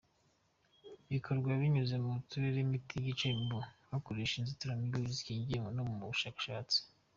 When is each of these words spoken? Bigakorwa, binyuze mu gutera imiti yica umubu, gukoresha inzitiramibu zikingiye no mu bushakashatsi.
Bigakorwa, 1.09 1.59
binyuze 1.61 1.95
mu 2.03 2.09
gutera 2.17 2.57
imiti 2.65 2.95
yica 3.05 3.25
umubu, 3.33 3.59
gukoresha 3.93 4.35
inzitiramibu 4.37 4.97
zikingiye 5.15 5.57
no 5.75 5.83
mu 5.89 5.95
bushakashatsi. 6.11 6.77